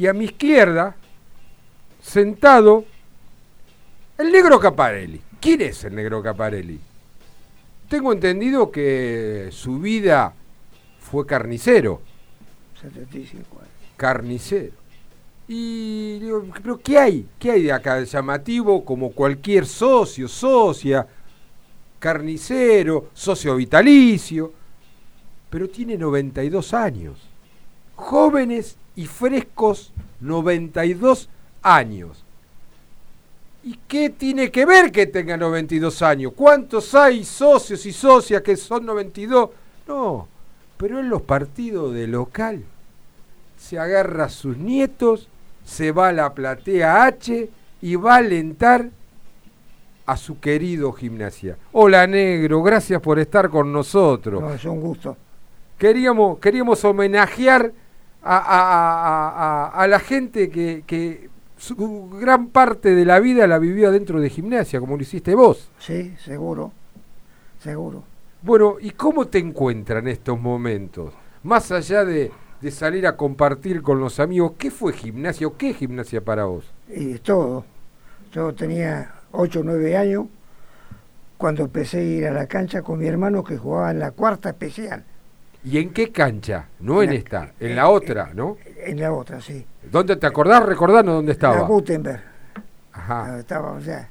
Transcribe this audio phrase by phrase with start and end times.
[0.00, 0.96] Y a mi izquierda,
[2.00, 2.86] sentado,
[4.16, 5.20] el negro Caparelli.
[5.38, 6.80] ¿Quién es el negro Caparelli?
[7.86, 10.32] Tengo entendido que su vida
[11.00, 12.00] fue carnicero.
[12.80, 13.70] 75 años.
[13.98, 14.72] Carnicero.
[15.46, 17.28] Y digo, pero ¿qué hay?
[17.38, 21.06] ¿Qué hay de acá de llamativo como cualquier socio, socia,
[21.98, 24.50] carnicero, socio vitalicio?
[25.50, 27.18] Pero tiene 92 años.
[27.96, 31.28] Jóvenes y frescos 92
[31.62, 32.24] años.
[33.62, 36.32] ¿Y qué tiene que ver que tenga 92 años?
[36.34, 39.50] ¿Cuántos hay socios y socias que son 92?
[39.86, 40.28] No,
[40.76, 42.64] pero en los partidos de local
[43.58, 45.28] se agarra a sus nietos,
[45.64, 47.50] se va a la platea H
[47.82, 48.88] y va a alentar
[50.06, 51.56] a su querido gimnasia.
[51.72, 54.40] Hola negro, gracias por estar con nosotros.
[54.40, 55.16] No, es un gusto.
[55.78, 57.72] Queríamos, queríamos homenajear
[58.22, 63.46] a, a- a- a- a la gente que, que su gran parte de la vida
[63.46, 65.70] la vivió dentro de gimnasia, como lo hiciste vos.
[65.78, 66.72] Sí, seguro.
[67.62, 68.02] Seguro.
[68.42, 71.12] Bueno, ¿y cómo te encuentran estos momentos?
[71.42, 75.70] Más allá de, de salir a compartir con los amigos, ¿qué fue gimnasia o qué
[75.70, 76.64] es gimnasia para vos?
[76.88, 77.64] Y todo.
[78.32, 80.26] Yo tenía 8 o 9 años
[81.36, 84.50] cuando empecé a ir a la cancha con mi hermano que jugaba en la cuarta
[84.50, 85.04] especial.
[85.64, 86.68] ¿Y en qué cancha?
[86.80, 88.56] No en La- esta, en eh, la otra, ¿no?
[88.84, 89.64] En la otra, sí.
[89.90, 90.64] ¿Dónde te acordás?
[90.64, 91.66] Recordanos dónde En la estaba.
[91.68, 92.22] Gutenberg.
[92.92, 93.38] Ajá.
[93.38, 94.08] Estaba, o sea,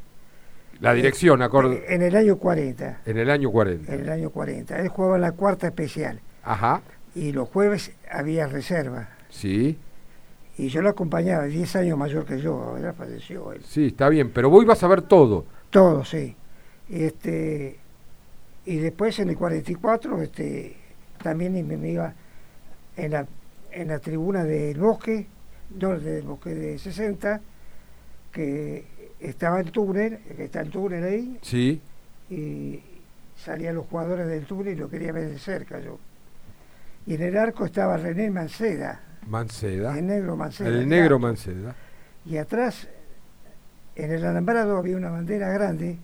[0.79, 1.73] La dirección, acord...
[1.87, 3.01] en el año 40.
[3.05, 3.93] En el año 40.
[3.93, 4.79] En el año 40.
[4.79, 6.19] Él jugaba en la cuarta especial.
[6.43, 6.81] Ajá.
[7.15, 9.09] Y los jueves había reserva.
[9.29, 9.77] Sí,
[10.57, 13.63] Y yo lo acompañaba, 10 años mayor que yo, ahora falleció él.
[13.65, 15.45] sí, está bien, pero vos ibas a ver todo.
[15.69, 16.35] Todo, sí.
[16.89, 17.79] Este,
[18.65, 20.75] y después en el 44 este,
[21.21, 22.13] también me, me iba
[22.97, 23.25] en la,
[23.71, 25.27] en la tribuna del bosque,
[25.79, 27.41] no del bosque de 60,
[28.31, 28.85] que
[29.19, 31.81] estaba el túnel, que está el túnel ahí, Sí,
[32.29, 32.79] y
[33.37, 35.99] salían los jugadores del túnel y lo quería ver de cerca yo.
[37.05, 39.97] Y en el arco estaba René Manceda, Manceda.
[39.97, 40.69] el negro Manceda.
[40.69, 41.19] El negro.
[41.19, 41.75] Manceda.
[42.25, 42.87] Y atrás,
[43.95, 45.97] en el alambrado, había una bandera grande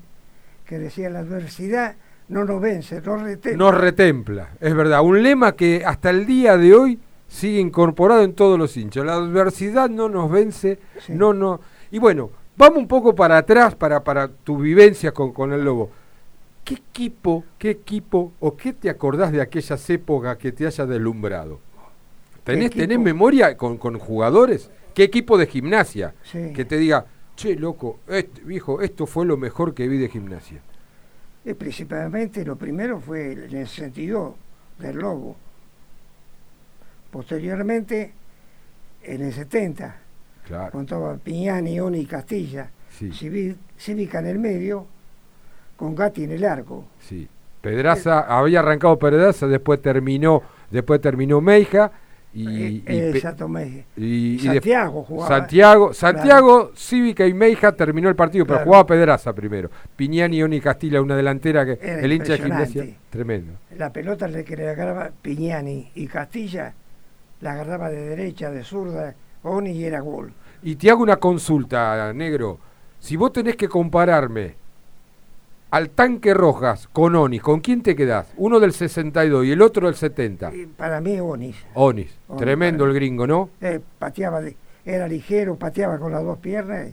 [0.65, 1.95] que decía la adversidad
[2.27, 3.57] no nos vence, no retén.
[3.57, 5.01] Nos retempla, es verdad.
[5.01, 9.05] Un lema que hasta el día de hoy sigue incorporado en todos los hinchas.
[9.05, 11.13] La adversidad no nos vence, Sí.
[11.13, 11.59] no, no.
[11.91, 15.89] Y bueno, vamos un poco para atrás para, para tu vivencia con, con el Lobo.
[16.63, 21.59] ¿Qué equipo, qué equipo o qué te acordás de aquellas épocas que te haya deslumbrado?
[22.43, 24.71] ¿Tenés, tenés memoria con, con jugadores?
[24.95, 26.15] ¿Qué equipo de gimnasia?
[26.23, 26.53] Sí.
[26.53, 27.05] Que te diga,
[27.35, 30.61] che, loco, este, viejo, esto fue lo mejor que vi de gimnasia.
[31.45, 34.35] Y principalmente lo primero fue en el sentido
[34.79, 35.35] del lobo.
[37.11, 38.13] Posteriormente,
[39.03, 39.95] en el 70,
[40.45, 40.71] Claro.
[40.71, 43.11] contaba Piñani, Oni y Castilla, Sí.
[43.77, 44.85] Cívica en el medio,
[45.75, 46.85] con Gatti en el arco.
[46.99, 47.27] Sí.
[47.61, 51.91] Pedraza, había arrancado Pedraza, después terminó, después terminó Meija
[52.35, 53.11] y, y, Eh,
[53.95, 55.27] y- y de- Santiago jugaba.
[55.39, 59.69] Santiago, Santiago, Cívica y Meija terminó el partido, pero jugaba Pedraza primero.
[59.95, 63.53] Piñani, Oni Castilla, una delantera que Era el hincha de gimnasia, tremendo.
[63.77, 66.73] La pelota le que le agarraba Piñani y Castilla,
[67.41, 70.33] la agarraba de derecha, de zurda, Oni y era gol.
[70.63, 72.59] Y te hago una consulta, negro.
[72.99, 74.55] Si vos tenés que compararme
[75.75, 78.27] al tanque Rojas con Onis, ¿con quién te quedás?
[78.37, 80.55] Uno del 62 y el otro del 70.
[80.55, 81.57] Y para mí Onis.
[81.73, 83.49] Onis, Onis, tremendo el gringo, ¿no?
[83.59, 84.55] Eh, pateaba, de-
[84.85, 86.91] era ligero, pateaba con las dos piernas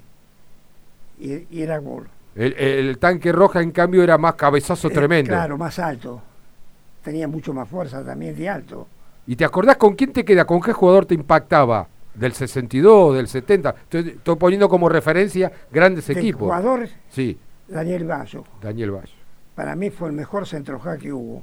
[1.21, 2.09] y, y era gol.
[2.35, 5.29] El, el tanque roja, en cambio, era más cabezazo Eh, tremendo.
[5.29, 6.21] Claro, más alto.
[7.05, 8.89] Tenía mucho más fuerza también de alto.
[9.29, 10.45] ¿Y te acordás con quién te queda?
[10.45, 11.87] ¿Con qué jugador te impactaba?
[12.15, 13.71] ¿Del 62, del 70?
[13.85, 16.41] Estoy, estoy poniendo como referencia grandes De equipos.
[16.43, 17.39] jugadores, Sí,
[17.73, 18.45] Daniel Bayo.
[18.61, 19.13] Daniel Valle.
[19.55, 21.43] Para mí fue el mejor centroja que hubo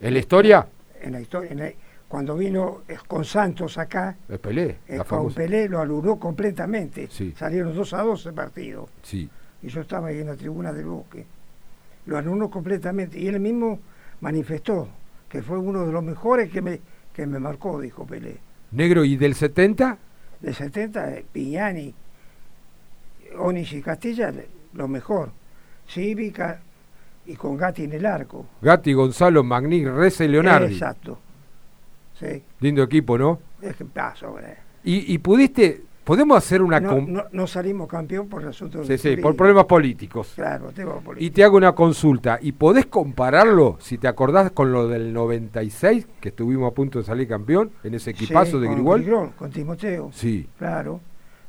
[0.00, 0.66] ¿En la historia?
[1.00, 1.50] en la historia.
[1.52, 1.72] en la-
[2.08, 5.32] cuando vino con Santos acá, El Pelé, la con.
[5.34, 7.08] Pelé lo aluró completamente.
[7.10, 7.34] Sí.
[7.36, 8.88] Salieron 2 a 2 el partido.
[9.02, 9.28] Sí.
[9.62, 11.26] y yo estaba ahí en la tribuna del bosque.
[12.04, 13.80] Lo anuló completamente y él mismo
[14.20, 14.86] manifestó
[15.28, 16.78] que fue uno de los mejores que me,
[17.12, 18.36] que me marcó, dijo Pelé.
[18.70, 19.98] Negro, ¿y del 70?
[20.40, 21.92] De 70, eh, Piñani,
[23.38, 24.32] Onis y Castilla,
[24.76, 25.30] lo mejor.
[25.88, 26.60] Cívica
[27.26, 28.46] y con Gatti en el arco.
[28.62, 30.72] Gatti, Gonzalo, Magni, Reza y Leonardi.
[30.74, 31.18] Exacto.
[32.18, 33.40] Sí, Lindo equipo, ¿no?
[33.60, 34.56] es que paso, hombre.
[34.84, 36.80] Y, y pudiste, podemos hacer una...
[36.80, 40.32] No, no- no salimos campeón por el asunto Sí, sí, por problemas políticos.
[40.34, 40.72] Claro,
[41.18, 42.38] Y te hago una consulta.
[42.40, 47.04] ¿Y podés compararlo, si te acordás, con lo del 96, que estuvimos a punto de
[47.04, 49.02] salir campeón, en ese equipazo Sí, de con?
[49.02, 50.10] Grigol, con Timoteo.
[50.14, 50.48] Sí.
[50.58, 51.00] Claro,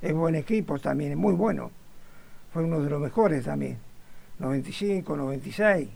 [0.01, 1.71] es buen equipo también, es muy bueno.
[2.57, 3.77] Fue uno de los mejores también.
[4.39, 5.88] 95, 96.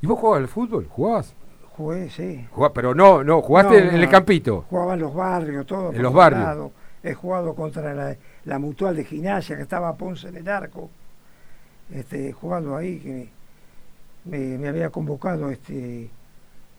[0.00, 0.88] ¿Y vos jugabas al fútbol?
[0.90, 1.32] ¿Jugabas?
[1.76, 2.44] Jugué, sí.
[2.50, 4.64] Jugá- pero no, no, jugaste No, en, el campito.
[4.68, 5.92] Jugaba en los barrios, todo.
[5.92, 6.72] En los barrios.
[7.04, 8.16] He jugado contra la,
[8.46, 10.90] la mutual de gimnasia que estaba Ponce en el arco.
[11.94, 13.28] Este, jugando ahí, que
[14.24, 16.10] me, me había convocado este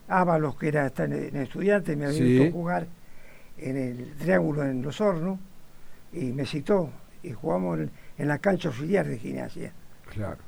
[0.08, 2.24] Ábalos, que era está en, en estudiante, me había Sí.
[2.40, 2.86] visto jugar
[3.56, 5.38] en el Triángulo en Los Hornos
[6.12, 6.90] y me citó
[7.24, 9.72] y jugamos en, en la cancha auxiliar de gimnasia.
[10.12, 10.38] Claro.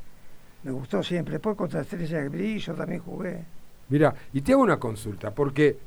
[0.62, 1.32] Me gustó siempre.
[1.34, 3.44] Después contra Estrella de Brillo también jugué.
[3.88, 5.78] Mira, y te hago una consulta, porque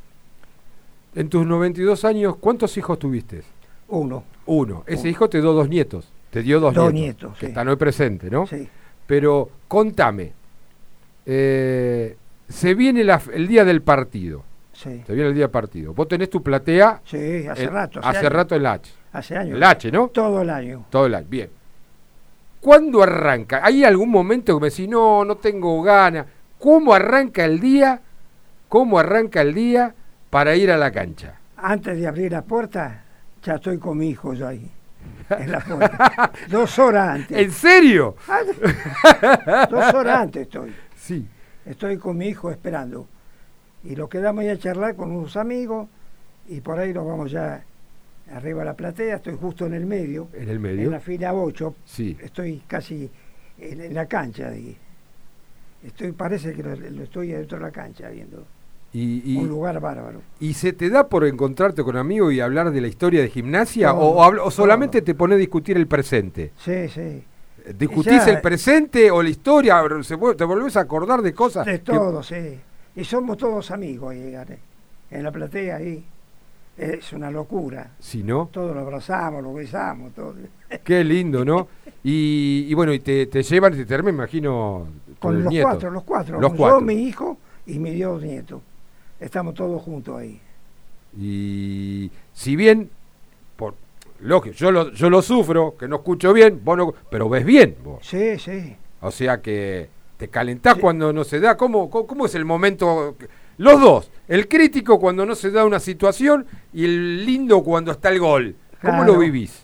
[1.16, 3.44] en tus 92 años, ¿cuántos hijos tuviste?
[3.90, 4.24] Uno.
[4.46, 4.84] Uno.
[4.88, 5.10] Ese Uno.
[5.10, 6.12] hijo te dio dos nietos.
[6.32, 7.22] Te dio dos, Dos nietos.
[7.24, 7.50] nietos, Que sí.
[7.52, 8.46] están hoy presentes, ¿no?
[8.48, 8.68] Sí.
[9.08, 10.32] Pero contame,
[11.26, 12.16] eh,
[12.48, 14.44] se viene la- el día del partido.
[14.82, 15.04] Sí.
[15.06, 15.94] Se viene el día partido.
[15.94, 18.00] Vos tenés tu platea Sí, hace rato.
[18.02, 18.32] hace años.
[18.32, 18.90] rato el H.
[19.12, 19.58] Hace años.
[19.58, 20.08] El H, ¿no?
[20.08, 20.86] Todo el año.
[20.90, 21.28] Todo el año.
[21.30, 21.50] Bien.
[22.62, 23.60] ¿Cuándo arranca?
[23.62, 26.28] ¿Hay algún momento que me decís, no, no tengo ganas?
[26.58, 28.00] ¿Cómo arranca el día?
[28.70, 29.94] ¿Cómo arranca el día
[30.30, 31.36] para ir a la cancha?
[31.58, 33.04] Antes de abrir la puerta,
[33.44, 34.72] ya estoy con mi hijo yo ahí.
[35.30, 36.32] En la puerta.
[36.50, 37.38] Dos horas antes.
[37.38, 38.16] ¿En serio?
[39.70, 40.74] Dos horas antes estoy.
[40.96, 41.28] Sí.
[41.66, 43.08] Estoy con mi hijo esperando.
[43.84, 45.88] Y lo quedamos ahí a charlar con unos amigos
[46.48, 47.64] y por ahí nos vamos ya
[48.34, 49.16] arriba a la platea.
[49.18, 50.90] Estoy justo en el medio, En el en medio.
[50.92, 51.76] la fila 8.
[51.86, 52.18] Sí.
[52.22, 53.10] Estoy casi
[53.58, 54.50] en, en la cancha.
[54.50, 54.76] de-
[55.86, 58.46] Estoy, parece que lo, lo estoy dentro de la cancha viendo.
[58.92, 60.22] Y, y- Un lugar bárbaro.
[60.40, 63.94] ¿Y se te da por encontrarte con amigos y hablar de la historia de gimnasia?
[63.94, 66.52] ¿O, o solamente te pones a discutir el presente?
[66.58, 67.24] Sí, sí.
[67.78, 69.82] ¿Discutís Ya- el presente o la historia?
[70.02, 71.66] ¿Se vuel- ¿Te volvés a acordar de cosas?
[71.66, 72.60] De que- todo, sí.
[72.96, 74.60] Y somos todos amigos ahí, Gane.
[75.12, 76.04] en la platea ahí.
[76.78, 77.92] Es una locura.
[78.00, 80.34] Si no, Todos lo abrazamos, lo besamos, todo.
[80.84, 81.68] qué lindo, ¿no?
[82.04, 84.88] Y, y bueno, y te, te llevan, te terminan, me imagino,
[85.20, 85.68] con, los nieto.
[85.68, 86.40] cuatro, los cuatro.
[86.40, 86.82] Los Yo, cuatro.
[86.82, 88.62] mi hijo y mis dos nietos.
[89.20, 90.40] Estamos todos juntos ahí.
[91.18, 92.90] Y si bien,
[93.58, 93.74] por
[94.22, 97.76] lógico, yo lo, yo lo sufro, que no escucho bien, vos no- pero ves bien
[97.84, 98.00] vos.
[98.06, 98.76] Sí, sí.
[99.02, 99.90] O sea que
[100.20, 100.82] te calentás Sí.
[100.82, 101.56] cuando no se da.
[101.56, 103.16] ¿Cómo, cómo, cómo es el momento?
[103.18, 104.12] que- Los dos.
[104.28, 108.56] El crítico cuando no se da una situación y el lindo cuando está el gol.
[108.82, 109.14] ¿Cómo Claro.
[109.14, 109.64] lo vivís?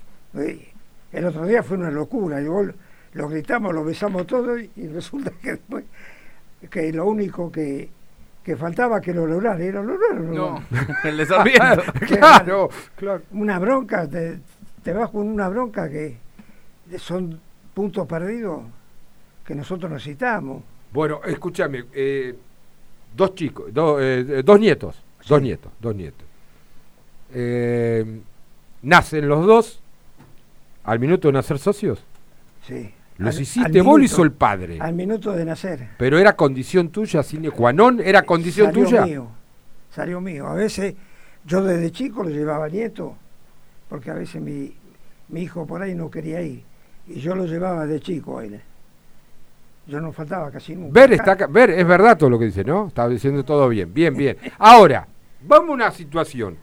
[1.11, 2.41] El otro día fue una locura.
[2.41, 2.67] y vos
[3.13, 5.83] lo gritamos, lo besamos todo y, y resulta que después
[6.69, 7.89] que lo único que,
[8.43, 9.61] que faltaba que lo lograran.
[9.61, 10.33] Y lo lograron.
[10.33, 10.63] No,
[11.03, 11.83] el de Sarmiento.
[12.07, 13.21] claro, claro.
[13.33, 14.39] una bronca, te,
[14.83, 16.17] te vas con una bronca que
[16.97, 17.39] son
[17.73, 18.61] puntos perdidos
[19.45, 20.63] que nosotros necesitamos.
[20.91, 21.85] Bueno, escúchame.
[21.93, 22.35] eh,
[23.15, 24.95] dos chicos, do- eh, dos nietos.
[25.27, 26.25] Dos nietos, dos nietos.
[27.33, 28.21] Eh,
[28.83, 29.79] nacen los dos
[30.83, 32.03] al minuto de nacer socios.
[32.67, 32.93] Sí.
[33.17, 34.77] ¿Los Al- hiciste al vos lo hizo el padre?
[34.79, 35.89] Al minuto de nacer.
[35.97, 39.05] Pero era condición tuya, sine qua non, era condición salió tuya.
[39.05, 39.27] mío.
[39.91, 40.47] Salió mío.
[40.47, 40.95] A veces
[41.45, 43.15] yo desde chico lo llevaba nieto,
[43.89, 44.75] porque a veces mi,
[45.29, 46.63] mi hijo por ahí no quería ir.
[47.07, 48.61] Y yo lo llevaba de chico a él.
[49.87, 50.91] Yo no faltaba casi nunca.
[50.99, 52.87] Ver, está, ver, es verdad todo lo que dice, ¿no?
[52.87, 54.37] Está diciendo todo bien, bien, bien.
[54.57, 55.07] Ahora,
[55.41, 56.57] vamos a una situación.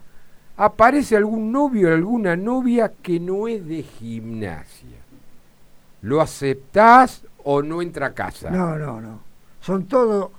[0.57, 4.97] Aparece algún novio o alguna novia que no es de gimnasia.
[6.01, 8.49] ¿Lo aceptás o no entra a casa?
[8.51, 9.19] No, no, no.
[9.61, 10.29] Son todos.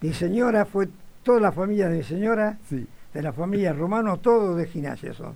[0.00, 0.88] Mi señora fue.
[1.22, 2.86] Toda la familia de mi señora, Sí.
[3.12, 5.34] de la familia romano, todos de gimnasia son.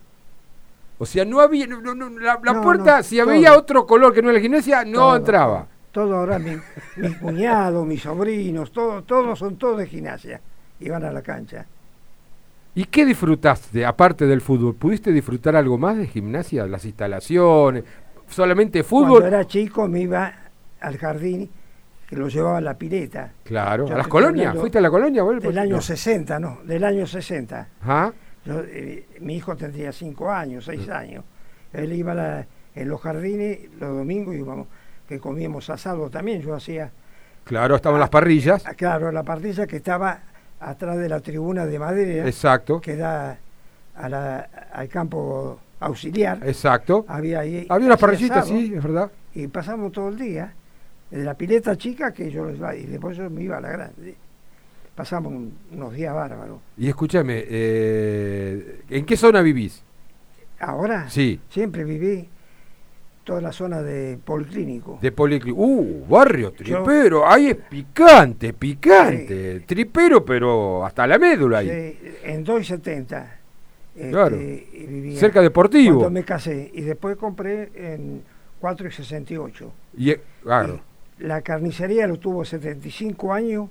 [0.99, 3.58] O sea, no había, no- no- la, la No, puerta, si había todo.
[3.58, 5.66] otro color que no era la gimnasia, no Todo, entraba.
[5.92, 6.56] Todo ahora, mi,
[6.96, 10.40] mis cuñados, mis sobrinos, todo, todos son todos de gimnasia.
[10.80, 11.66] Y van a la cancha.
[12.75, 14.75] ¿Y qué disfrutaste, aparte del fútbol?
[14.75, 16.66] ¿Pudiste disfrutar algo más de gimnasia?
[16.66, 17.84] ¿Las instalaciones?
[18.28, 19.20] ¿Solamente fútbol?
[19.20, 20.32] Cuando era chico me iba
[20.80, 21.50] al jardín,
[22.08, 23.32] que lo llevaba a la pileta.
[23.44, 23.87] Claro.
[23.87, 24.46] Yo ¿A las colonias?
[24.46, 25.22] hablando ¿Fuiste a la colonia?
[25.22, 25.82] Del año No.
[25.82, 27.68] 60, no, del año 60.
[27.82, 28.12] Ajá.
[28.46, 31.25] Yo, eh, mi hijo tendría 5 años, 6 años.
[31.75, 34.66] Él iba a la- en los jardines los domingos íbamos,
[35.09, 36.40] que comíamos asado también.
[36.42, 36.90] Yo hacía,
[37.44, 38.62] Claro, estaban las parrillas.
[38.66, 40.21] ah, claro, la parrilla que estaba
[40.61, 42.80] atrás de la tribuna de madera Exacto.
[42.80, 43.38] que da
[43.97, 46.38] a la- al campo auxiliar.
[46.47, 47.04] Exacto.
[47.09, 47.66] Había ahí.
[47.68, 49.11] Había unas parrillitas, sí, es verdad.
[49.35, 50.52] Y pasamos todo el día.
[51.11, 53.68] De la pileta chica que yo les iba, y después yo me iba a la
[53.71, 54.14] grande.
[54.94, 56.59] Pasamos un- unos días bárbaros.
[56.78, 59.82] Y escúchame, eh, ¿en qué zona vivís?
[60.61, 61.40] Ahora, Sí.
[61.50, 62.28] siempre viví
[63.24, 64.98] toda la zona de Policlínico.
[65.00, 65.62] De Policlínico.
[65.62, 67.26] Uh, barrio tripero.
[67.28, 69.60] Ahí es picante, picante.
[69.60, 71.68] Tripero, pero hasta la médula ahí.
[71.68, 73.26] Sí, en 2.70.
[73.94, 74.36] este, Claro.
[74.40, 76.00] y vivía Cerca deportivo.
[76.00, 76.70] Cuando me casé.
[76.74, 78.22] Y después compré en
[78.60, 79.70] 4.68.
[79.96, 80.80] Y, eh, claro,
[81.18, 83.68] Y La carnicería lo tuvo 75 años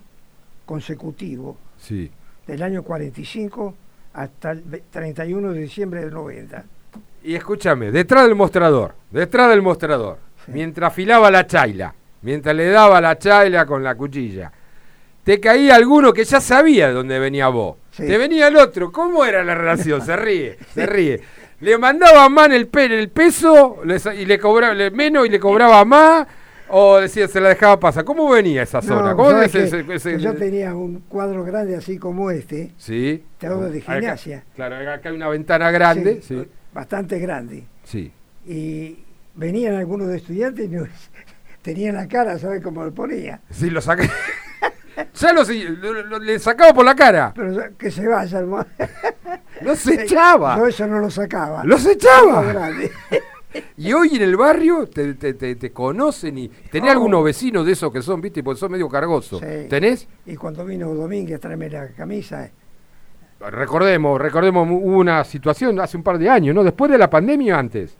[0.65, 2.09] consecutivos, sí.
[2.47, 3.73] del año 45
[4.13, 6.63] hasta el ve- 31 de diciembre del 90.
[7.23, 12.99] Y escúchame, detrás del mostrador, detrás del mostrador, mientras afilaba la chaila, mientras le daba
[12.99, 14.51] la chaila con la cuchilla,
[15.23, 17.77] te caía alguno que ya sabía de dónde venía vos.
[17.91, 18.07] Sí.
[18.07, 18.91] Te venía el otro.
[18.91, 20.01] ¿Cómo era la relación?
[20.01, 21.21] Se ríe, se ríe.
[21.59, 23.77] Le mandaba más el, pe- el peso
[24.17, 26.25] y le cobraba le- menos y le cobraba más.
[26.73, 28.03] O decía, se la dejaba pasar.
[28.05, 29.11] ¿Cómo venía esa zona?
[29.11, 29.93] No, ¿Cómo ¿sabes ese- qué?
[29.93, 33.23] ese- ese- Que yo tenía un cuadro grande así como este, Sí.
[33.37, 34.43] Te hablo de Acá- gimnasia.
[34.55, 36.21] claro, acá hay una ventana grande.
[36.23, 36.47] Sí, Sí.
[36.73, 37.65] Bastante grande.
[37.83, 38.11] sí.
[38.45, 38.97] Y
[39.35, 40.87] venían algunos de estudiantes y no-
[41.61, 43.39] tenían la cara, ¿sabes cómo lo ponía?
[43.51, 44.09] Sí, lo saqué.
[45.15, 47.31] ya lo, lo- lo- le sacaba por la cara.
[47.35, 48.65] Pero que se vaya, hermano.
[49.61, 50.57] No se echaba.
[50.57, 51.63] Yo eso no lo sacaba.
[51.63, 52.71] Los echaba.
[53.77, 56.93] Y hoy en el barrio te, te- te- te conocen y tenés Oh.
[56.93, 59.39] algunos vecinos de esos que son, viste, porque son medio cargosos.
[59.39, 59.67] Sí.
[59.69, 60.07] ¿Tenés?
[60.25, 62.49] Y cuando vino Domínguez a traerme la camisa,
[63.49, 66.63] Recordemos, recordemos, hubo una situación hace un par de años, ¿no?
[66.63, 67.95] Después de la pandemia o antes.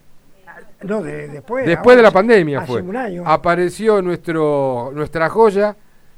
[0.84, 1.66] no, de- después.
[1.66, 2.82] Después de la pandemia hace fue.
[2.82, 3.24] un año.
[3.26, 5.76] Apareció nuestro, nuestra joya,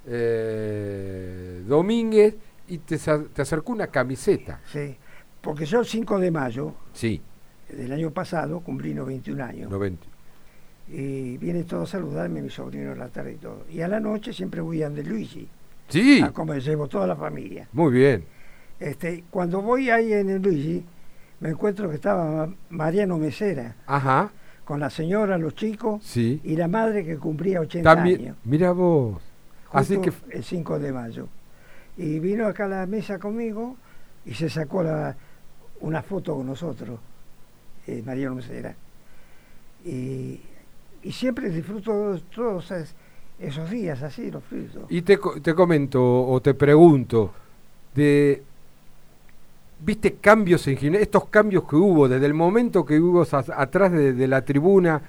[0.07, 2.35] eh, Domínguez,
[2.67, 4.59] y te, te acercó una camiseta.
[4.71, 4.95] Sí,
[5.41, 7.21] porque yo el 5 de mayo Sí,
[7.69, 9.69] del año pasado cumplí 91 años.
[9.69, 10.05] 90.
[10.89, 13.65] Y viene todo a saludarme, mi sobrino en la tarde y todo.
[13.69, 15.47] Y a la noche siempre voy a De Luigi,
[15.89, 17.67] Sí, a comer, llevo toda la familia.
[17.73, 18.23] muy bien.
[18.79, 20.83] Este, cuando voy ahí en el Luigi,
[21.39, 24.31] me encuentro que estaba Ma- Mariano Mesera, Ajá,
[24.65, 26.39] con la señora, los chicos sí.
[26.43, 28.37] y la madre que cumplía 80 También, años.
[28.45, 29.21] mira vos.
[29.71, 31.27] Así que el 5 de mayo.
[31.97, 33.75] Y vino acá a la mesa conmigo
[34.25, 35.15] y se sacó la,
[35.81, 36.99] una foto con nosotros,
[37.87, 38.75] eh, Mariano Mesera.
[39.85, 40.39] Y,
[41.03, 42.95] y siempre disfruto todos es-
[43.39, 44.87] esos días así, los disfruto.
[44.89, 47.33] Y te, te comento o te pregunto,
[47.93, 48.43] de,
[49.83, 51.03] ¿viste cambios en gimnasia?
[51.03, 55.01] Estos cambios que hubo, desde el momento que hubo atrás de, de la tribuna,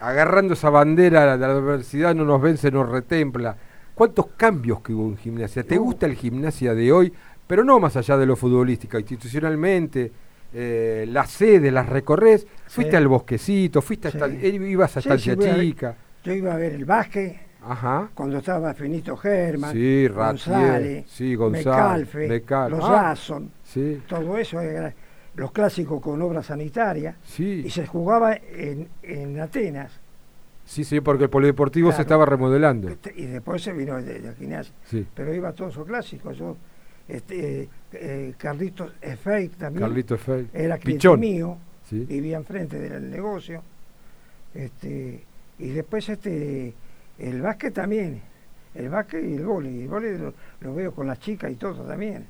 [0.00, 3.56] agarrando esa bandera de la adversidad no nos vence, nos retempla.
[3.94, 5.62] ¿Cuántos cambios que hubo en gimnasia?
[5.62, 7.12] ¿Te gusta el gimnasia de hoy?
[7.46, 10.10] Pero no más allá de lo futbolístico, institucionalmente,
[10.52, 12.96] eh, las sedes, las recorres, fuiste Sí.
[12.96, 14.18] al bosquecito, fuiste a Sí.
[14.18, 15.96] esta- ibas a Sí, Estancia Chica.
[16.24, 18.10] Yo iba a ver el básquet Ajá.
[18.14, 21.66] cuando estaba Finito Germán, Sí, González, sí, González,
[22.14, 23.14] Mecalfe, Mecal- los ah.
[23.16, 24.92] Jason, Sí, todo eso, era
[25.36, 27.16] los clásicos con obra sanitaria.
[27.24, 29.92] sí, Y se jugaba en, en Atenas.
[30.64, 32.88] sí, sí, porque el polideportivo se estaba remodelando.
[33.16, 34.72] Y después se vino de, de gimnasia.
[34.84, 36.36] Sí, Pero iba a todos esos clásicos.
[36.38, 36.56] Yo,
[37.08, 39.82] este, eh, Carlitos Efeik también.
[39.86, 40.48] Carlito Fey.
[40.54, 41.58] Era cliente mío.
[41.88, 41.98] Sí.
[42.08, 43.62] Vivía enfrente del negocio.
[44.54, 45.24] Este,
[45.58, 46.72] y después este,
[47.18, 48.20] el básquet también.
[48.74, 49.82] El básquet y el vóley.
[49.82, 52.26] El vóley lo, lo veo con las chicas y todo también.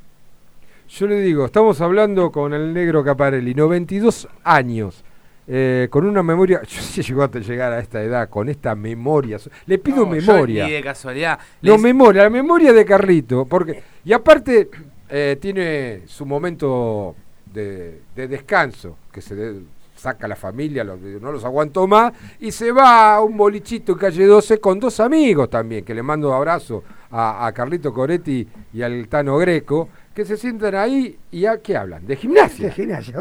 [0.89, 5.03] Yo le digo, estamos hablando con el negro Caparelli, 92 años,
[5.49, 9.39] eh, con una memoria, yo sí llegó a llegar a esta edad, con esta memoria,
[9.67, 10.65] le pido No, memoria.
[10.65, 11.39] yo ni de casualidad.
[11.63, 14.69] No, les- memoria, la memoria de Carlito, porque, y aparte
[15.09, 17.15] eh, tiene su momento
[17.51, 19.63] de, de descanso, que se de-
[19.95, 23.93] saca a la familia, los- no los aguantó más, y se va a un bolichito
[23.93, 28.47] en calle 12 con dos amigos también, que le mando abrazo a, a Carlito Coretti
[28.73, 32.71] y al Tano Greco, que se sientan ahí y a qué hablan, de De gimnasia.
[32.71, 33.21] gimnasia.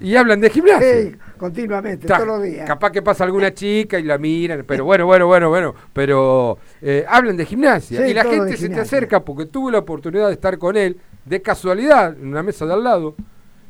[0.00, 1.02] Y hablan de gimnasia.
[1.02, 2.66] Sí, continuamente, Ta- todos los días.
[2.66, 7.04] Capaz que pasa alguna chica y la miran, pero bueno, bueno, bueno, bueno, pero eh,
[7.08, 8.82] hablan de gimnasia Sí, y la gente se te gimnasia.
[8.82, 12.74] acerca porque tuve la oportunidad de estar con él de casualidad en una mesa de
[12.74, 13.14] al lado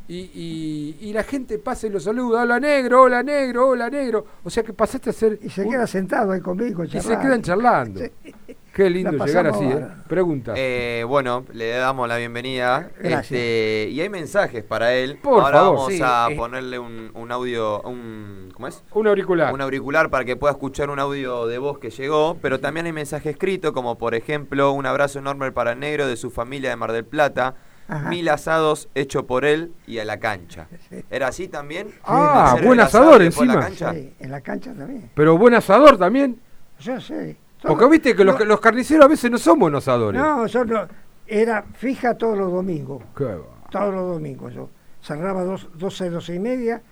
[0.09, 4.25] y, y- y la gente pasa y lo saluda, hola negro, hola negro, hola negro,
[4.45, 6.85] o sea que pasaste a ser Y se un- queda sentado ahí conmigo.
[6.85, 8.01] y se quedan charlando.
[8.01, 8.35] Sí.
[8.73, 9.87] Qué lindo llegar así, ¿eh?
[10.07, 10.53] Pregunta.
[10.55, 12.91] Eh, bueno, le damos la bienvenida.
[12.99, 13.23] Gracias.
[13.33, 15.17] Este, y hay mensajes para él.
[15.23, 15.77] Por Ahora favor.
[15.79, 16.37] vamos Sí, a eh.
[16.37, 18.85] ponerle un, un audio, un, ¿cómo es?
[18.93, 19.55] un auricular.
[19.55, 22.93] Un auricular para que pueda escuchar un audio de voz que llegó, pero también hay
[22.93, 26.77] mensaje escrito, como por ejemplo un abrazo enorme para el negro de su familia de
[26.77, 27.55] Mar del Plata,
[27.89, 28.09] Ajá.
[28.09, 30.67] mil asados hecho por él y a la cancha.
[31.11, 31.89] ¿Era así también?
[32.05, 33.61] Ah, ¿Hacer buen el asado asador la encima.
[33.61, 33.93] cancha?
[33.95, 35.11] Sí, en la cancha también.
[35.15, 36.41] Pero buen asador también.
[36.81, 37.37] Yo sé.
[37.61, 40.21] todo- Porque viste que los, no, los carniceros a veces no son buenos asadores.
[40.21, 40.87] No, yo no.
[41.27, 43.03] Era fija todos los domingos.
[43.17, 43.45] Qué va.
[43.71, 44.69] Todos los domingos yo.
[45.03, 46.83] Cerraba dos, 12, 12 y media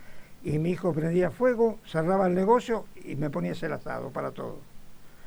[0.42, 4.58] y mi hijo prendía fuego, cerraba el negocio y me ponía hacer asado para todo.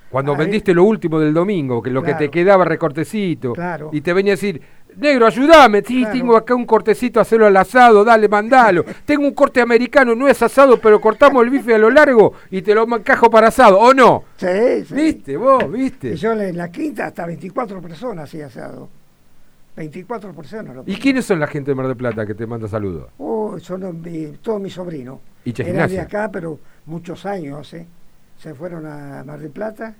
[0.09, 3.89] Cuando Ahí- vendiste lo último del domingo, que lo que te quedaba recortecito, Claro.
[3.91, 4.61] y te venía a decir,
[4.95, 6.13] negro, ayúdame, sí, Claro.
[6.17, 8.83] tengo acá un cortecito, hacerlo al asado, dale, mandalo.
[9.05, 12.61] tengo un corte americano, no es asado, pero cortamos el bife a lo largo y
[12.61, 14.23] te lo encajo para asado, ¿o no?
[14.37, 14.93] Sí, sí.
[14.95, 15.69] ¿Viste vos?
[15.71, 16.13] ¿Viste?
[16.13, 18.87] Y yo en la quinta hasta 24 personas hacía asado.
[19.75, 20.75] 24 personas.
[20.75, 23.09] Lo ¿Y quiénes son la gente de Mar del Plata que te manda saludos?
[23.19, 25.19] Oh, son mi- todos mis sobrinos.
[25.45, 27.85] Hincha Eran de acá, pero muchos años hace.
[28.37, 29.95] Se fueron a Mar del Plata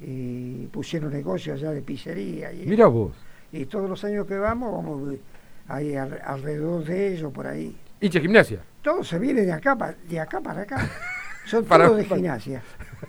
[0.00, 2.52] y pusieron negocios allá de pizzería.
[2.52, 3.12] Y, Mira vos,
[3.52, 5.20] y todos los años que vamos, vamos eh,
[5.68, 7.76] ahí al- alrededor de ellos, por ahí.
[8.00, 8.60] hincha gimnasia.
[8.82, 10.78] Todo se viene de acá, pa- de acá para acá.
[11.46, 12.62] Son Para- todos de para- gimnasia.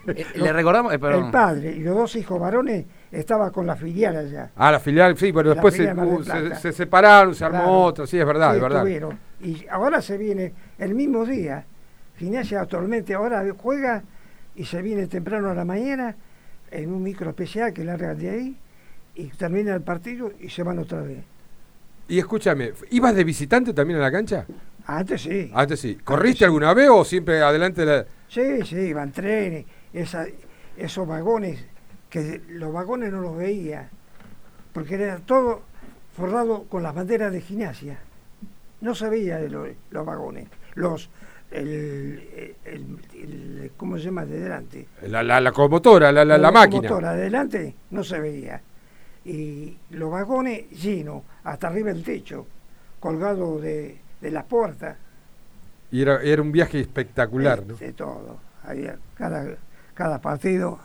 [0.07, 0.99] Eh, Le recordamos, eh.
[1.01, 4.51] El padre y los dos hijos varones estaban con la filial allá.
[4.55, 8.25] Ah, la filial, sí, pero La después se, uh, separaron, se armó otra, sí, es
[8.25, 8.79] verdad, Sí, es verdad.
[8.79, 9.19] estuvieron.
[9.41, 11.65] Y ahora se viene el mismo día.
[12.17, 14.03] Gimnasia actualmente ahora juega
[14.57, 16.15] y se viene temprano a la mañana
[16.71, 18.57] en un micro especial que largan de ahí
[19.15, 21.23] y termina el partido y se van otra vez.
[22.09, 24.45] Y escúchame, ¿ibas de visitante también a la cancha?
[24.85, 25.51] Antes sí.
[25.53, 25.95] Antes sí.
[26.03, 28.05] ¿Corriste alguna vez o siempre adelante de la...
[28.29, 30.27] Sí, sí, iban trenes, esa-
[30.77, 31.63] esos vagones,
[32.09, 33.89] que los vagones no los veía,
[34.73, 35.61] porque era todo
[36.15, 37.99] forrado con las banderas de gimnasia.
[38.81, 41.09] No se veía de lo- los vagones, los,
[41.51, 44.25] el, el- el- ¿cómo se llama?
[44.25, 44.87] De delante.
[45.03, 46.81] La, la, la locomotora, la, la, la máquina.
[46.83, 48.61] locomotora, adelante no se veía.
[49.25, 52.47] Y los vagones llenos, hasta arriba del techo,
[52.99, 54.97] colgados de, de las puertas.
[55.91, 57.75] Y era, era un viaje espectacular, de, ¿no?
[57.77, 58.39] de todo.
[58.63, 59.45] Había cada,
[59.93, 60.79] cada partido.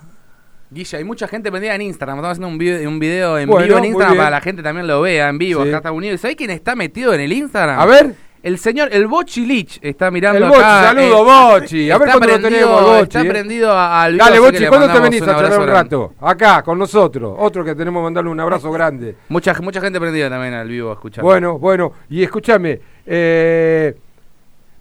[0.70, 2.18] Guilla, hay mucha gente prendida en Instagram.
[2.18, 4.62] Estamos haciendo un video, un video en Bueno, vivo en Instagram para que la gente
[4.62, 5.62] también lo vea en vivo.
[5.64, 5.68] Sí.
[5.68, 6.16] Acá está unido.
[6.16, 7.78] ¿Sabés quién está metido en el Instagram?
[7.78, 10.82] A ver, El señor, el Bochi Lich está mirando el Bochi, acá.
[10.86, 11.90] saludo eh, Bochi.
[11.92, 13.02] A ver cuándo lo tenemos, Bochi.
[13.02, 13.24] Está eh.
[13.28, 16.14] prendido a- al vivo, Dale, Bochi, ¿cuándo te venís a charlar un rato?
[16.20, 17.36] Acá, con nosotros.
[17.38, 19.14] Otro que tenemos que mandarle un abrazo grande.
[19.28, 21.24] Mucha, mucha gente prendida también al vivo escuchando.
[21.26, 21.92] Bueno, bueno.
[22.10, 23.94] Y escúchame, eh,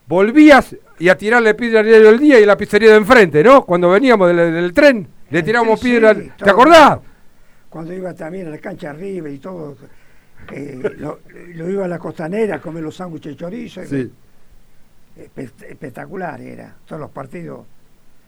[0.08, 3.44] volvías y a tirarle piedra al diario del día y a la pizzería de enfrente,
[3.44, 3.63] ¿no?
[3.63, 6.16] Cuando veníamos del, del tren, le tren, piedra.
[6.16, 7.00] sí, ¿Te acordás?
[7.70, 9.77] Cuando iba también a la cancha arriba y todo,
[10.51, 11.20] eh, lo,
[11.54, 13.86] lo iba a la costanera a comer los sándwiches de chorizo.
[13.86, 14.12] Sí.
[15.38, 17.66] Espectacular era, todos los partidos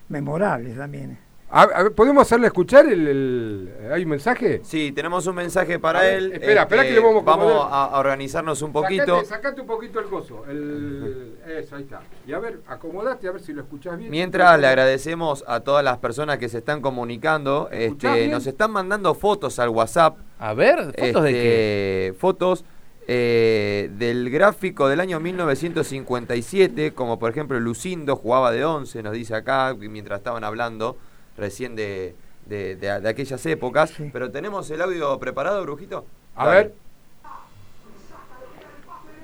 [0.09, 1.17] memorables también.
[1.49, 4.61] A, a ver, ¿Podemos hacerle escuchar el, el- ¿Hay un mensaje?
[4.63, 6.25] Sí, tenemos un mensaje para ver, él.
[6.25, 7.57] este, espera, espera que le vamos a acomodar.
[7.71, 9.05] a, a organizarnos un poquito.
[9.05, 10.43] Sacate, sacate un poquito el coso.
[10.49, 12.01] El, eso, ahí está.
[12.25, 14.09] Y a ver, acomodate a ver si lo escuchás bien.
[14.09, 18.31] Mientras le agradecemos a todas las personas que se están comunicando, ¿Escuchás este, bien?
[18.31, 22.07] nos están mandando fotos al WhatsApp, A ver, ¿fotos de qué?
[22.07, 22.65] este, fotos
[23.07, 29.35] eh, del gráfico del año 1957, como por ejemplo Lucindo jugaba de 11, nos dice
[29.35, 30.97] acá, mientras estaban hablando
[31.37, 32.15] recién de,
[32.45, 33.89] de- de- de aquellas épocas.
[33.91, 34.09] Sí.
[34.11, 36.05] Pero tenemos el audio preparado, Brujito.
[36.35, 36.57] A Dale.
[36.57, 36.73] ver.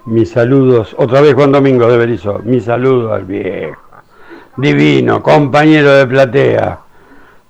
[0.06, 3.80] Mis saludos, otra vez Juan Domingo de Berizo, mis saludos al viejo.
[4.58, 6.80] Divino, compañero de platea.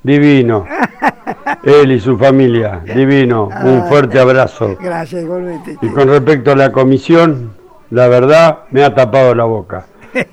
[0.03, 0.65] Divino.
[1.63, 3.49] Él y su familia, divino.
[3.63, 4.77] Un fuerte abrazo.
[4.79, 5.77] Gracias, igualmente.
[5.81, 7.51] Y con respecto a la comisión,
[7.89, 9.85] la verdad me ha tapado la boca.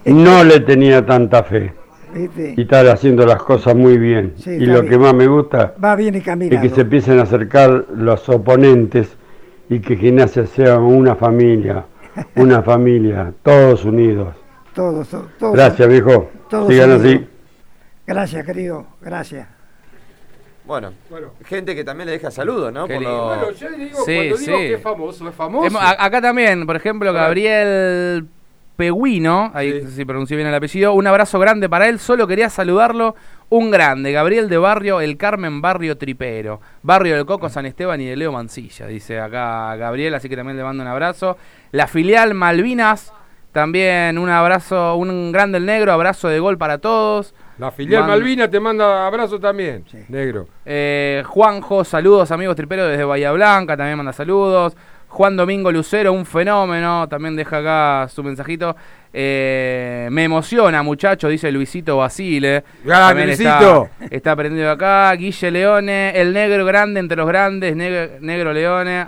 [0.05, 1.73] No le tenía tanta fe.
[2.57, 4.35] Y está haciendo las cosas muy bien.
[4.39, 4.89] Sí, y lo bien.
[4.91, 6.25] que más me gusta Va bien y es
[6.63, 9.17] que se empiecen a acercar los oponentes
[9.69, 11.85] y que Gimnasia sea una familia,
[12.37, 14.35] una familia, todos unidos.
[14.75, 15.55] Todos, to- todos.
[15.55, 16.31] Gracias, viejo.
[16.49, 17.05] todos Sigan unidos.
[17.07, 17.29] así.
[18.07, 18.87] Gracias, querido.
[19.03, 19.49] Gracias.
[20.67, 21.29] Bueno, Bueno.
[21.45, 22.87] gente que también le deja saludos, ¿no?
[22.89, 24.45] Por lo- Bueno, yo digo, Sí, cuando digo sí.
[24.47, 25.79] que es famoso, es famoso.
[25.81, 27.13] Acá también, por ejemplo.
[27.13, 28.27] Gabriel
[28.77, 29.89] Peguino, ahí Sí.
[29.97, 33.15] si pronuncié bien el apellido, un abrazo grande para él, solo quería saludarlo,
[33.49, 38.07] un grande, Gabriel de Barrio, el Carmen Barrio Tripero, Barrio del Coco, San Esteban y
[38.07, 41.39] de Leo Mancilla, dice acá Gabriel, así que también le mando un abrazo.
[41.73, 43.15] La filial Malvinas,
[43.53, 47.35] también un abrazo, un grande el negro, abrazo de gol para todos.
[47.59, 49.99] La filial Malvina te manda abrazo también, Sí.
[50.09, 50.47] negro.
[50.65, 54.77] Eh, Juanjo, saludos amigos triperos desde Bahía Blanca, también manda saludos.
[55.09, 58.77] Juan Domingo Lucero, un fenómeno, también deja acá su mensajito.
[59.19, 62.63] Eh, me emociona, muchacho, dice Luisito Basile.
[63.29, 63.89] Luisito.
[64.01, 65.11] Está, está aprendido acá.
[65.15, 69.07] Guille Leone, el negro grande entre los grandes, negro, negro Leone.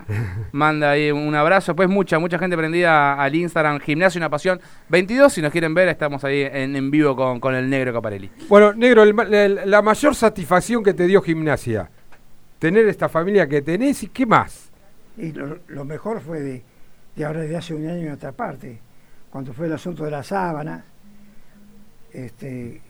[0.52, 1.76] Manda ahí un abrazo.
[1.76, 5.30] Pues mucha, mucha gente prendida al Instagram, Gimnasio Una Pasión 22.
[5.30, 8.30] Si nos quieren ver, estamos ahí en, en vivo con, con el negro Caparelli.
[8.48, 11.90] Bueno, negro, el- la mayor satisfacción que te dio gimnasia,
[12.58, 14.70] tener esta familia que tenés y qué más.
[15.18, 16.62] Y lo, lo mejor fue de,
[17.14, 18.78] de ahora de hace un año en otra parte,
[19.30, 20.84] cuando fue el asunto de la sábana,
[22.12, 22.80] Este,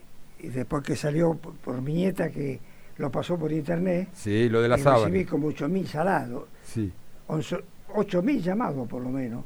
[0.40, 2.60] y después que salió por, por mi nieta que
[2.98, 5.04] lo pasó por internet, Sí, lo de la y sábana.
[5.06, 6.92] recibí como 8.000 salados, Sí.
[7.28, 9.44] 8.000 llamados por lo menos.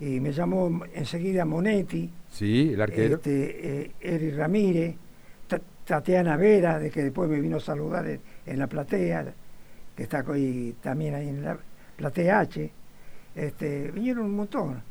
[0.00, 3.16] Y me llamó enseguida Monetti, Sí, el arquero.
[3.16, 4.96] este, eh, Eri Ramírez,
[5.46, 9.32] Ta- Tatiana Vera, de que después me vino a saludar en, en la platea,
[9.96, 11.56] que está ahí, también ahí en la
[11.96, 12.70] platea H.
[13.36, 14.82] Este, vinieron un montón.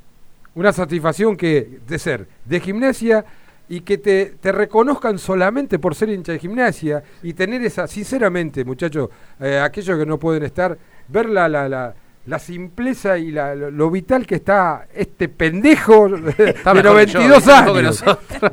[0.56, 3.24] Una satisfacción que de ser de gimnasia
[3.70, 8.66] y que te, te reconozcan solamente por ser hincha de gimnasia y tener esa, sinceramente,
[8.66, 9.10] muchachos,
[9.40, 13.72] eh, aquellos que no pueden estar, ver la, la, la, la simpleza y la, lo,
[13.72, 17.80] lo vital que está este pendejo de, Está de mejor que yo, 92 mejor que
[17.80, 18.04] años.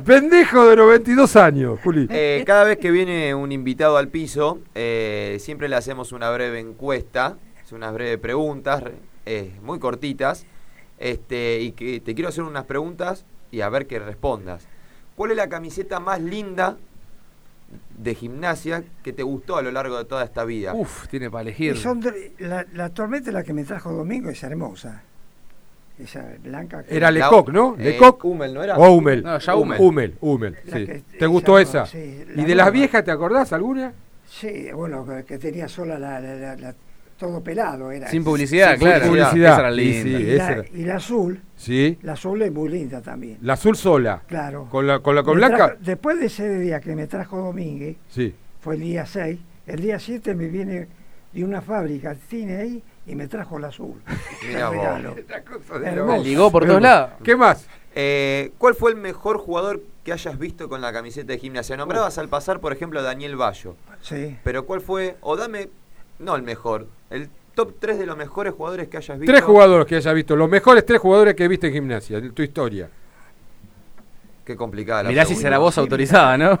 [0.05, 2.07] pendejo de 92 años, Juli.
[2.09, 6.59] Eh, cada vez que viene un invitado al piso, eh, siempre le hacemos una breve
[6.59, 8.83] encuesta, es unas breves preguntas,
[9.25, 10.45] eh, muy cortitas,
[10.99, 14.67] este, y que te quiero hacer unas preguntas y a ver que respondas.
[15.15, 16.77] ¿Cuál es la camiseta más linda
[17.97, 20.73] de gimnasia que te gustó a lo largo de toda esta vida?
[20.73, 21.77] Uf, tiene para Y elegir.
[21.77, 25.03] son de- la, la tormenta la que me trajo Domingo es hermosa.
[25.97, 26.83] Esa blanca.
[26.83, 27.75] que- Era Lecoq, ¿no?
[27.77, 28.77] eh, Lecoq Hummel, ¿no era?
[28.77, 29.21] o Hummel.
[29.21, 29.81] No, ya Hummel.
[29.81, 30.85] Hummel, Hummel, La sí.
[30.85, 31.85] que- ¿Te gustó esa?
[31.85, 33.91] sí, ¿Y de las viejas te acordás alguna?
[34.25, 36.75] Sí, bueno, que, que tenía sola la, la- la- la-
[37.19, 37.91] todo pelado.
[37.91, 39.07] Era Sin publicidad, Sin claro.
[39.07, 39.53] publicidad.
[39.53, 40.17] Esa era Sí, linda.
[40.19, 40.23] sí.
[40.25, 40.65] Y, esa la, era.
[40.73, 41.99] y la azul, Sí.
[42.01, 43.37] la azul es muy linda también.
[43.41, 44.21] La azul sola.
[44.25, 44.67] Claro.
[44.71, 45.57] Con la con la con blanca.
[45.57, 48.33] trajo- después de ese día que me trajo Domínguez, Sí.
[48.61, 50.87] fue el día 6, el día 7 me viene
[51.33, 54.01] de una fábrica, tiene ahí, y me trajo la azul.
[54.47, 54.69] Mirá
[55.91, 56.23] El vos.
[56.25, 57.11] ligó por todos lados.
[57.23, 57.67] ¿Qué más?
[57.95, 61.75] Eh, ¿Cuál fue el mejor jugador que hayas visto con la camiseta de gimnasia?
[61.75, 63.75] Nombrabas al pasar, por ejemplo, a Daniel Bayo.
[64.01, 64.37] Sí.
[64.43, 65.17] Pero ¿cuál fue?
[65.21, 65.69] O dame,
[66.19, 69.31] no el mejor, el top 3 de los mejores jugadores que hayas visto.
[69.33, 70.35] Tres jugadores que hayas visto.
[70.35, 72.89] Los mejores tres jugadores que viste en gimnasia, en tu historia.
[74.45, 76.59] Qué complicada la Mirá si será voz autorizada, ¿no?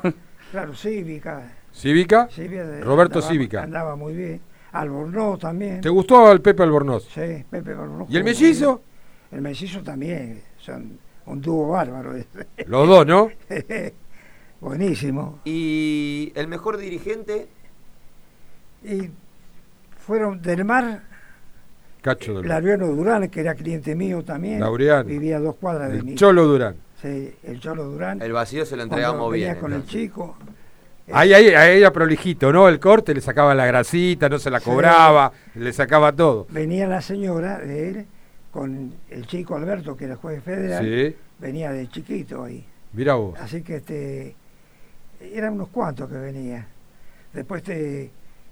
[0.51, 1.53] Claro, Cívica.
[1.73, 2.27] Cívica.
[2.31, 3.63] Cívica de- Roberto andaba- Cívica.
[3.63, 4.41] Andaba muy bien.
[4.71, 5.81] Albornoz también.
[5.81, 7.05] ¿Te gustó el Pepe Albornoz?
[7.05, 8.09] Sí, Pepe Albornoz.
[8.09, 8.81] ¿Y el mellizo?
[9.31, 10.41] El mellizo también.
[10.59, 12.13] Son un dúo bárbaro.
[12.67, 13.31] Los dos, ¿no?
[14.61, 15.39] Buenísimo.
[15.45, 17.47] Y el mejor dirigente,
[18.83, 19.09] Y
[19.99, 21.01] fueron del mar,
[22.01, 24.59] Cacho del Laureano Durán, que era cliente mío también.
[24.61, 25.03] Laureano.
[25.03, 26.15] Vivía a dos cuadras de mí.
[26.15, 26.75] Cholo Durán.
[27.01, 28.21] Sí, el Cholo Durán.
[28.21, 29.59] el vacío se lo entregamos venía bien.
[29.59, 30.37] con el chico.
[31.11, 32.69] Ahí, ahí, ahí era prolijito, ¿no?
[32.69, 34.65] El corte, le sacaba la grasita, no se la Sí.
[34.69, 36.45] cobraba, le sacaba todo.
[36.51, 38.05] Venía la señora de él
[38.51, 40.83] con el chico Alberto, que era juez federal.
[40.85, 42.65] Sí, Venía de chiquito ahí.
[42.93, 43.37] mira vos.
[43.39, 44.35] Así que este
[45.21, 46.67] eran unos cuantos que venía.
[47.33, 48.11] Después este,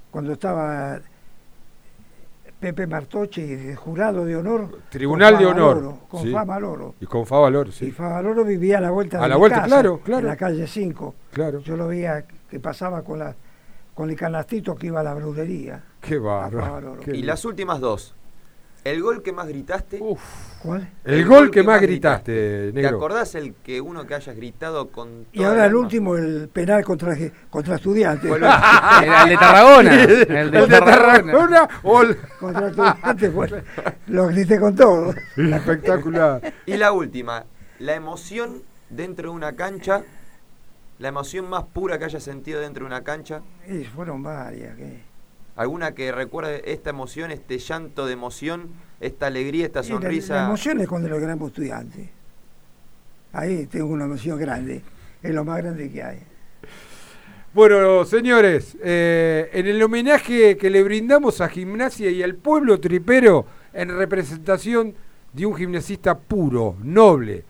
[0.10, 1.00] cuando estaba
[2.60, 4.80] Pepe Martoche de jurado de honor.
[4.90, 6.32] Tribunal de Fama honor, Loro, con sí.
[6.32, 6.96] Fama Loro.
[7.00, 7.92] Y con Favalor, Y sí.
[7.92, 10.22] Fama Loro vivía a la vuelta A de la mi vuelta, casa, claro, claro.
[10.22, 11.16] En la calle 5.
[11.32, 11.60] Claro.
[11.60, 13.36] Yo lo veía que pasaba con la
[13.94, 15.84] con el canastito que iba a la brudería.
[16.02, 16.20] Qué.
[17.04, 17.26] Qué Y bien.
[17.26, 18.14] las últimas dos.
[18.84, 19.98] El gol que más gritaste.
[20.02, 20.22] Uf,
[20.62, 20.90] ¿Cuál?
[21.04, 22.98] El gol que más gritaste, ¿Te negro.
[22.98, 27.16] acordás el que uno que hayas gritado con Y ahora el último, el penal contra,
[27.50, 28.32] contra estudiantes.
[28.38, 30.04] Era el de Tarragona.
[30.04, 31.32] El de, ¿El de Tarragona.
[31.34, 33.54] Tarragona o el- contra estudiantes, pues,
[34.08, 35.14] lo grité con todo.
[35.38, 36.54] Espectacular.
[36.66, 37.44] Y la última,
[37.80, 40.04] la emoción dentro de una cancha,
[41.00, 44.76] la emoción más pura que hayas sentido dentro de una cancha, Y fueron varias.
[45.58, 48.70] Alguna que recuerde esta emoción, este llanto de emoción,
[49.02, 50.36] esta alegría, esta Y la- sonrisa.
[50.36, 52.10] La, emoción es cuando lo ganamos estudiantes.
[53.34, 54.82] Ahí tengo una emoción grande.
[55.22, 56.20] Es lo más grande que hay.
[57.54, 63.46] Bueno, señores, eh, en el homenaje que le brindamos a Gimnasia y al pueblo tripero
[63.74, 64.94] en representación
[65.34, 67.44] de un gimnasista puro, noble,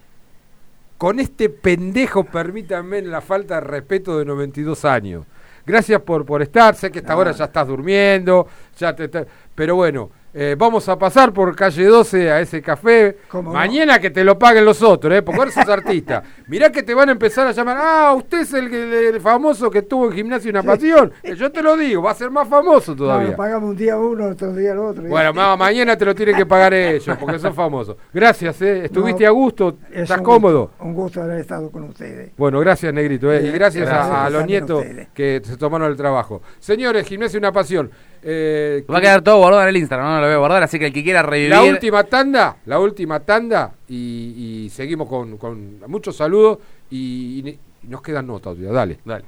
[0.98, 5.26] con este pendejo, permítanme la falta de respeto de 92 años.
[5.67, 7.19] Gracias por, por estar, sé que esta No.
[7.19, 11.84] hora ya estás durmiendo, ya te, te- pero bueno, eh, vamos a pasar por calle
[11.86, 13.17] 12 a ese café.
[13.28, 13.58] ¿Cómo no?
[13.58, 15.23] Mañana que te lo paguen los otros, ¿eh?
[15.23, 16.21] porque ahora sos artista.
[16.47, 20.06] Mirá que te van a empezar a llamar, ah, usted es el, famoso que tuvo
[20.06, 21.12] en gimnasio una pasión.
[21.23, 23.30] Eh, Yo te lo digo, va a ser más famoso No, todavía.
[23.32, 25.04] lo pagamos un día uno, otro día el otro.
[25.06, 27.95] Bueno, ma- mañana te lo tienen que pagar ellos, porque son famosos.
[28.13, 28.86] Gracias, ¿eh?
[28.86, 29.78] ¿Estuviste No, a gusto?
[29.91, 30.67] Es ¿Estás un cómodo?
[30.67, 32.32] gusto- un gusto haber estado con ustedes.
[32.38, 33.34] Bueno, gracias, Negrito.
[33.34, 33.47] ¿eh?
[33.47, 35.08] Y gracias, a- Gracias a, los nietos ustedes.
[35.15, 36.41] que se tomaron el trabajo.
[36.60, 37.89] Señores, gimnasia una pasión.
[38.29, 40.77] Eh, Va a quedar todo guardado en el Instagram, no lo voy a guardar, así
[40.77, 41.51] que el que quiera revivir.
[41.51, 46.57] la última tanda, la última tanda, y, y seguimos con, con muchos saludos
[46.91, 48.71] y, nos quedan notas todavía.
[48.73, 48.99] Dale.
[49.05, 49.23] Dale.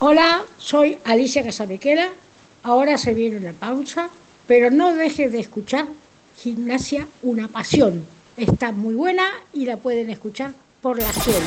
[0.00, 2.08] Hola, soy Alicia Casabequera.
[2.64, 4.08] Ahora se viene una pausa,
[4.48, 5.86] pero no deje de escuchar
[6.36, 8.04] Gimnasia Una Pasión.
[8.36, 11.38] Está muy buena y la pueden escuchar por la cielo.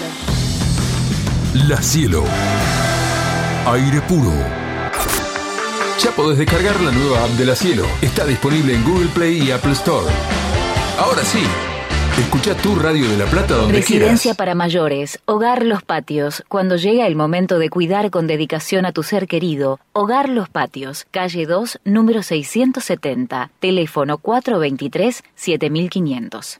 [1.67, 2.23] La Cielo.
[3.65, 4.66] Aire puro.
[5.99, 7.85] Ya podés descargar la nueva app de La Cielo.
[8.01, 10.05] Está disponible en Google Play y Apple Store.
[10.99, 11.41] Ahora sí,
[12.19, 14.37] escucha tu radio de La Plata donde Residencia quieras.
[14.37, 16.43] para mayores, Hogar Los Patios.
[16.47, 21.07] Cuando llega el momento de cuidar con dedicación a tu ser querido, Hogar Los Patios,
[21.11, 26.59] calle 2, número 670, teléfono 423-7500.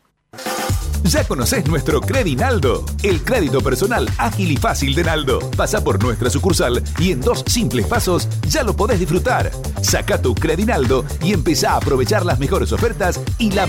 [1.04, 2.86] ¿Ya conocés nuestro Credinaldo?
[3.02, 5.40] El crédito personal ágil y fácil de Naldo.
[5.56, 9.52] Pasa por nuestra sucursal y en dos simples pasos ya lo podés disfrutar.
[9.82, 13.66] Saca tu Credinaldo y empezá a aprovechar las mejores ofertas y la